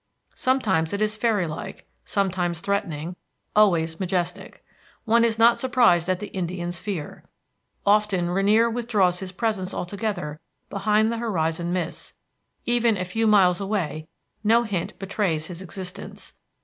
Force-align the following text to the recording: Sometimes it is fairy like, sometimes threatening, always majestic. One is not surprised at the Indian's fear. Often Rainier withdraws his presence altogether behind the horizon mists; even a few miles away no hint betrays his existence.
Sometimes 0.33 0.93
it 0.93 0.99
is 1.03 1.15
fairy 1.15 1.45
like, 1.45 1.87
sometimes 2.05 2.59
threatening, 2.59 3.15
always 3.55 3.99
majestic. 3.99 4.65
One 5.05 5.23
is 5.23 5.37
not 5.37 5.59
surprised 5.59 6.09
at 6.09 6.19
the 6.19 6.29
Indian's 6.35 6.79
fear. 6.79 7.23
Often 7.85 8.31
Rainier 8.31 8.67
withdraws 8.67 9.19
his 9.19 9.31
presence 9.31 9.75
altogether 9.75 10.39
behind 10.71 11.11
the 11.11 11.17
horizon 11.17 11.71
mists; 11.71 12.15
even 12.65 12.97
a 12.97 13.05
few 13.05 13.27
miles 13.27 13.61
away 13.61 14.07
no 14.43 14.63
hint 14.63 14.97
betrays 14.97 15.45
his 15.45 15.61
existence. 15.61 16.33